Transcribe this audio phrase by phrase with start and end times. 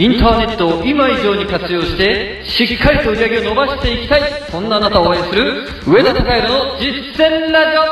[0.00, 7.82] インターネットを今以上に活用して、しっかりと売り上げを伸ばしていきたい、そんなあなたを応援する、上田隆弘の実践ラジオ。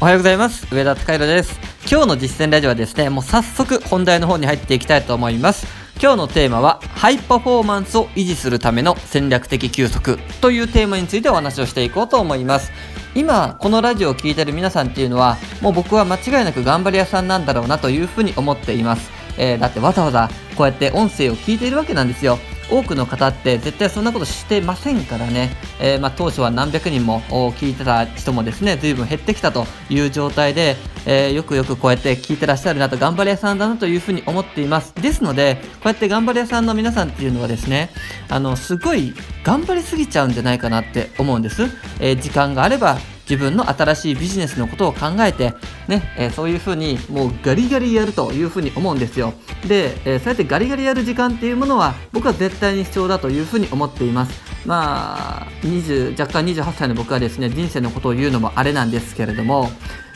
[0.00, 0.66] おはようございます。
[0.74, 1.60] 上田隆弘です。
[1.90, 5.66] 今日の実践ラジオはですねもう早速本題の方に入っていきたいと思います。
[6.00, 10.18] 今日のテーマはハイパフォーマンスを維持するための戦略的休息。
[10.40, 12.72] というテーマについてお話をしていこうと思います。
[13.14, 22.38] 今このラジオを聴いてる皆さんっていうのはもう僕は間違いなく頑張り屋さんなんだろうなというふうに思っています、えーだってわざわざこうやって音声を聞いているわけなんですよ。
[22.70, 34.94] 多くの方って絶対そんなことしてませんからね、えーまあ、当初は何百人も聞いてた人もですね随分減ってきたという状態で、えーよくよくこうやって聞いてらっしゃるなと頑張り屋さんだなというふうに思っています。
[34.96, 37.90] ですのでこうやって頑張り屋さんの皆さんっていうのはですね
[38.28, 41.62] あのすごい頑張りすぎちゃうんじゃないかなって思うんです、
[42.00, 45.54] えー時間があれば自分の新しいビジネスのことを考えて、
[45.86, 49.34] ねえーそういうふうにもうガリガリやるというふうに思うんですよ。
[49.66, 54.32] で、えーそうやってガリガリやる時間っていうものは僕は絶対に必要だというふうに思っています。
[54.66, 59.70] まあ20若干28歳の僕はですね人生のことを言うのもあれなんですけれども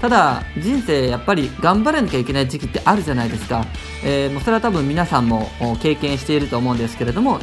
[0.00, 3.64] ただ人生やっぱり頑張らなきゃいけない時期ってあるじゃないですか、
[4.04, 5.48] えーもうそれは多分皆さんも
[5.82, 7.40] 経験していると思うんですけれども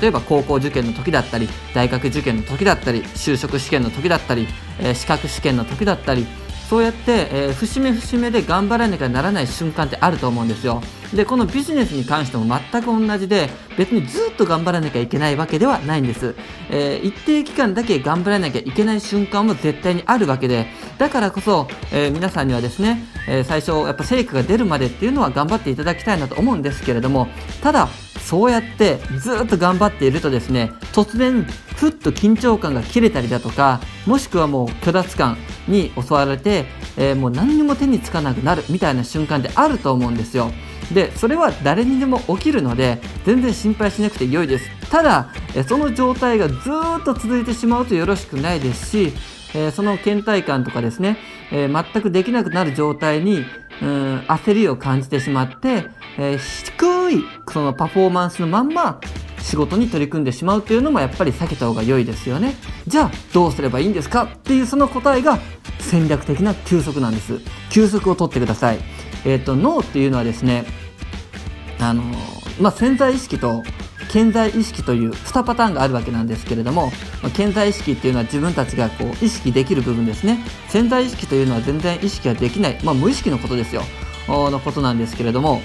[0.00, 4.46] 例えば高校受験の時だったり大学受験の時だったり就職試験の時だったり、
[4.80, 6.26] えー資格試験の時だったり
[6.70, 10.82] そうやって、えー節目節目で頑張らなきゃならない瞬間ってあると思うんですよ。
[11.14, 16.34] でこのビジネスに関しても全く同じで別にずっと頑張らなきゃいけないわけではないんです、
[16.70, 20.66] えー一定期間だけ頑張らなきゃいけない瞬間も絶対にあるわけで
[20.98, 27.28] だからこそ、えー皆さんにはですね、え最初やっぱ成果が出るまでっていうのは頑張っていただきたいなと思うんですけれども
[27.62, 27.88] ただ
[28.24, 31.42] そうやってずっと頑張っているとですね突然
[31.76, 35.36] ふっと緊張感が切れたりだとかもしくはもう虚脱感
[35.68, 36.64] に襲われて、
[36.96, 40.50] えーもう何にも手につかなくなるみたいな瞬間ってあると思うんですよ。
[40.92, 44.70] でそれは誰にでも起きるので全然心配しなくて良いです。
[44.90, 45.32] ただ
[45.66, 49.12] その状態がずっと続いてしまうとよろしくないですし
[49.54, 51.16] えその倦怠感とかですね、
[51.52, 53.44] え全くできなくなる状態に
[53.80, 55.86] うん焦りを感じてしまって、
[56.18, 56.38] え
[57.10, 59.00] いそのパフォーマンスのまんま
[59.40, 62.54] 仕事に取り組んでしまうというのもやっぱり避けた方が良いですよね。
[62.86, 65.38] じゃあどうすればいいんですかっていうその答えが
[65.80, 67.40] 戦略的な休息なんです。
[67.70, 68.78] 休息を取ってください。
[69.24, 70.64] えっ、と脳っていうのはですね
[71.78, 72.02] あの
[72.60, 73.62] まあ、潜在意識と
[74.08, 80.38] 潜在意識という2パターンがあるわけなんですけれども、まあ、潜在意識っていうのは自分たちがこう意識できる部分ですね。
[80.68, 83.82] 潜在意識というのは全然意識ができない、まあ、無意識のことですよ。
[84.28, 85.60] のことなんですけれども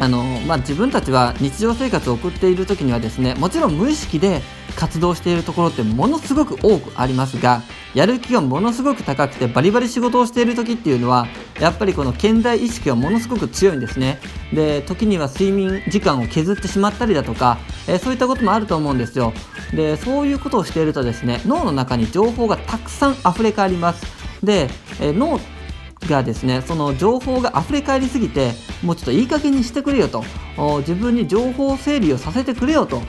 [0.00, 4.40] あのまあ、自分たちは日常生活を送っている時にはですねもちろん無意識で
[4.74, 7.62] 活動しているところってものすごく多くありますが
[7.94, 11.26] やる気がものすごく高くてバリバリ仕事をしている時っていうのは
[11.60, 14.20] やっぱりこの潜在意識がものすごく強いんですね。
[14.54, 19.34] で時には睡眠時間を削ってしまったりだとか、えーそういったこともあると思うんですよ。
[19.74, 24.06] でそういうことをしているとですね脳の中に情報がたくさん溢れ返ります。
[24.42, 25.38] で、えー脳
[26.08, 28.52] がですねその情報が溢れ返りすぎて
[28.82, 30.24] もうちょっといい加減にしてくれよと。
[30.80, 33.02] 自分に情報整理をさせてくれよと。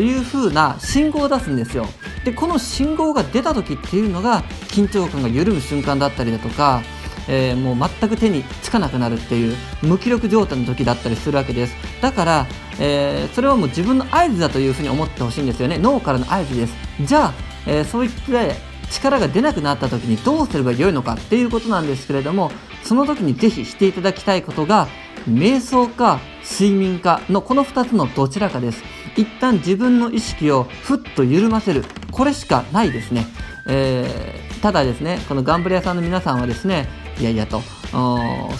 [0.00, 1.86] いう風な信号を出すんですよ。
[2.24, 6.82] でこの信号が出た時っていうのが緊張感が緩む瞬間だったりだとか
[7.28, 11.76] えーもう全く手につかなくなるっていう無気力状態の時だったりするわけです。
[12.00, 12.46] だから、
[12.80, 15.78] えーそれはもう自分の合図だというふうに思ってほしいんですよね。
[15.78, 16.74] 脳からの合図です。
[17.02, 17.34] じゃあ、
[17.66, 18.42] えーそういった
[18.90, 22.50] 力が出なくなった時にどうすればよいのかっていうことなんですけれども
[22.82, 24.88] その時にぜひしていただきたいことが
[25.28, 28.82] 瞑想か睡眠かのこの2つのどちらかです。
[29.16, 33.26] 一旦自分の意識をふっと緩ませるこれしかないですね、
[33.68, 36.88] えーただですねこのガンブレ屋さんの皆さんはですね
[37.18, 37.62] いやいやと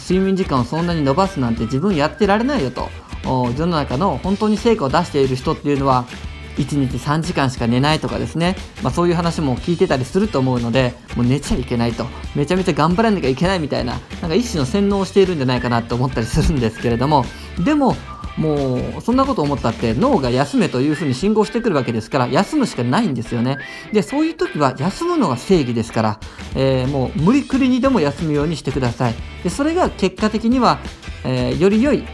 [0.03, 2.88] 睡眠時間をそんなに伸ばすなんて自分やってられないよと
[3.25, 6.06] 世の中の本当に成果を出している人っていうのは
[6.59, 12.07] 1日3時間しか寝ないとかですね、まあ、そういう話も聞いてたりすると思うのでもう寝ちゃいけないと。
[12.35, 17.25] めちゃめちゃ頑張らなきゃいけないみたいななんか一種の洗脳をしているんじゃないかなと思ったりするんですけれども。
[17.65, 17.97] でも
[18.37, 23.59] もうそんなこと思ったって脳が休めというふうに信号してくるわけですから休むしかないんですよね。
[23.93, 26.21] でそういう時は休むのが正義ですから、
[26.55, 29.15] えーもう無理くりにでも休むようにしてください。
[29.43, 30.79] でそれが結果的には、
[31.25, 32.05] えーより良い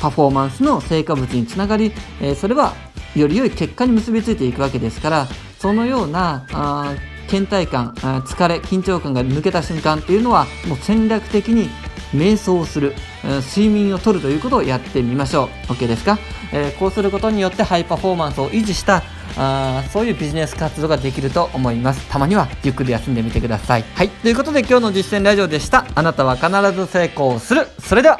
[0.00, 2.74] パフォーマンスの成果物につながり、えーそれは
[3.14, 5.28] より良い結果に結びついていくわけですから
[5.58, 6.94] そのようなあ
[7.28, 11.68] 倦怠感疲れ緊張感が抜けた瞬間っていうのはもう戦略的に
[12.12, 12.92] 瞑想をする、
[13.54, 15.72] 睡眠をとるということをやってみましょう。
[15.72, 16.18] OK ですか、
[16.52, 19.04] えーこうすることによってハイパフォーマンスを維持した
[19.36, 22.08] あそういうビジネス活動ができると思います。
[22.08, 23.84] たまにはゆっくり休んでみてください。
[23.94, 24.08] はい。
[24.08, 25.86] ということで今日の実践ラジオでした。
[25.94, 27.68] あなたは必ず成功する。
[27.78, 28.18] それでは。